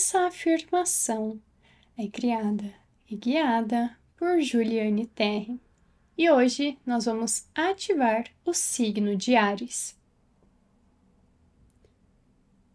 [0.00, 1.38] Essa afirmação
[1.94, 2.74] é criada
[3.06, 5.60] e guiada por Juliane Terre.
[6.16, 9.94] E hoje nós vamos ativar o signo de Ares.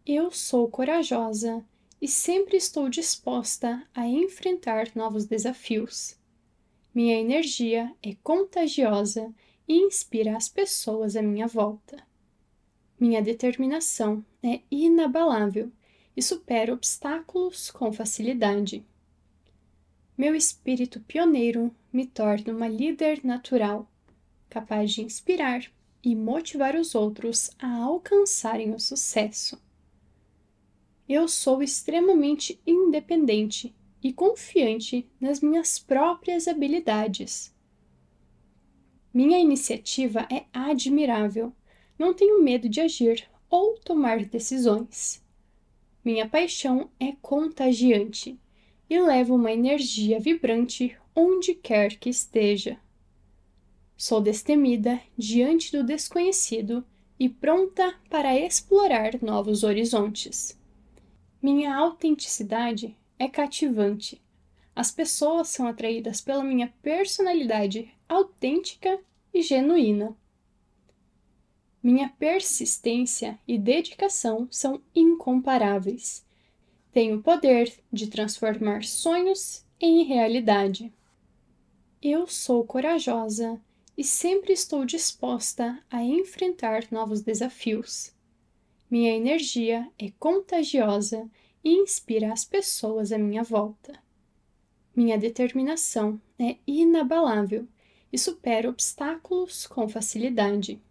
[0.05, 1.65] Eu sou corajosa
[1.99, 6.15] e sempre estou disposta a enfrentar novos desafios.
[6.93, 9.33] Minha energia é contagiosa
[9.67, 12.05] e inspira as pessoas à minha volta.
[12.99, 15.71] Minha determinação é inabalável
[16.15, 18.85] e supero obstáculos com facilidade.
[20.17, 23.89] Meu espírito pioneiro me torna uma líder natural,
[24.49, 25.69] capaz de inspirar
[26.01, 29.61] e motivar os outros a alcançarem o sucesso.
[31.07, 37.53] Eu sou extremamente independente e confiante nas minhas próprias habilidades.
[39.13, 41.51] Minha iniciativa é admirável,
[41.97, 45.24] não tenho medo de agir ou tomar decisões.
[46.05, 48.39] Minha paixão é contagiante
[48.87, 52.79] e leva uma energia vibrante onde quer que esteja.
[53.97, 56.85] Sou destemida diante do desconhecido
[57.19, 60.55] e pronta para explorar novos horizontes.
[61.41, 64.21] Minha autenticidade é cativante.
[64.75, 68.99] As pessoas são atraídas pela minha personalidade autêntica
[69.33, 70.15] e genuína.
[71.85, 76.25] Minha persistência e dedicação são incomparáveis.
[76.91, 80.91] Tenho o poder de transformar sonhos em realidade.
[82.01, 83.61] Eu sou corajosa
[83.95, 88.11] e sempre estou disposta a enfrentar novos desafios.
[88.89, 91.29] Minha energia é contagiosa
[91.63, 93.93] e inspira as pessoas à minha volta.
[94.95, 97.67] Minha determinação é inabalável
[98.11, 100.81] e supera obstáculos com facilidade.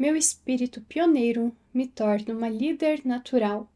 [0.00, 3.70] Meu espírito pioneiro me torna uma líder natural,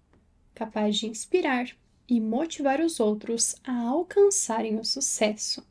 [0.55, 1.77] capaz de inspirar
[2.09, 5.63] e motivar os outros a alcançarem o sucesso.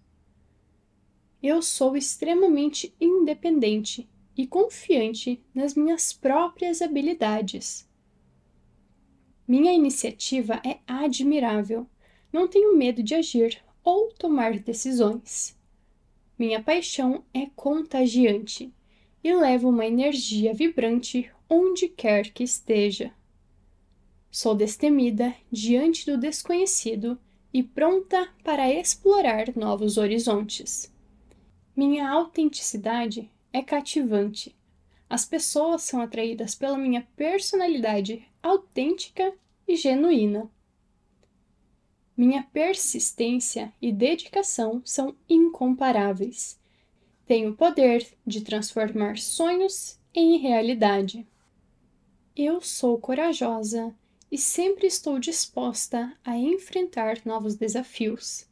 [1.41, 4.07] Eu sou extremamente independente
[4.37, 7.89] e confiante nas minhas próprias habilidades.
[9.47, 11.87] Minha iniciativa é admirável,
[12.31, 15.57] não tenho medo de agir ou tomar decisões.
[16.37, 18.71] Minha paixão é contagiante
[19.23, 23.13] e leva uma energia vibrante onde quer que esteja.
[24.29, 27.17] Sou destemida diante do desconhecido
[27.53, 30.91] e pronta para explorar novos horizontes.
[31.75, 34.55] Minha autenticidade é cativante.
[35.09, 39.33] As pessoas são atraídas pela minha personalidade autêntica
[39.67, 40.49] e genuína.
[42.17, 46.59] Minha persistência e dedicação são incomparáveis
[47.25, 51.25] tem o poder de transformar sonhos em realidade.
[52.35, 53.95] Eu sou corajosa
[54.31, 58.47] e sempre estou disposta a enfrentar novos desafios.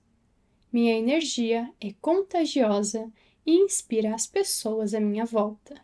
[0.72, 3.12] Minha energia é contagiosa
[3.46, 5.84] e inspira as pessoas à minha volta.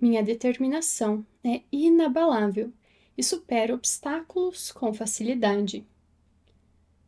[0.00, 2.72] Minha determinação é inabalável
[3.16, 5.86] e supera obstáculos com facilidade.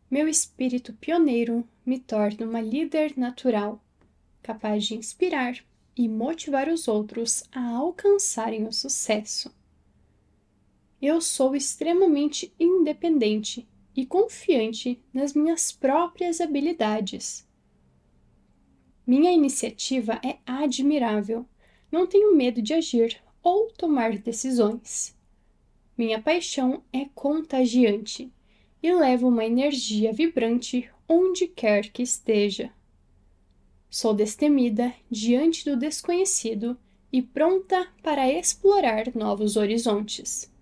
[0.08, 3.80] Meu espírito pioneiro me torna uma líder natural
[4.46, 5.58] capaz de inspirar
[5.96, 9.52] e motivar os outros a alcançarem o sucesso.
[11.02, 17.44] Eu sou extremamente independente e confiante nas minhas próprias habilidades.
[19.04, 21.44] Minha iniciativa é admirável,
[21.90, 25.18] não tenho medo de agir ou tomar decisões.
[25.98, 28.32] Minha paixão é contagiante
[28.80, 32.72] e leva uma energia vibrante onde quer que esteja.
[33.88, 36.76] Sou destemida diante do desconhecido
[37.12, 40.52] e pronta para explorar novos horizontes.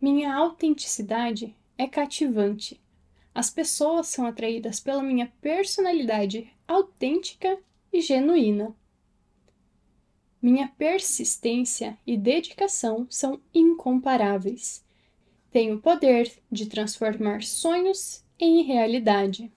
[0.00, 2.80] Minha autenticidade é cativante.
[3.34, 7.58] As pessoas são atraídas pela minha personalidade autêntica
[7.92, 8.74] e genuína.
[10.40, 14.84] Minha persistência e dedicação são incomparáveis.
[15.50, 19.52] Tenho o poder de transformar sonhos em realidade.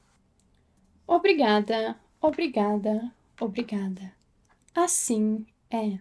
[1.08, 4.12] Obrigada Obrigada, obrigada.
[4.74, 6.00] Assim é.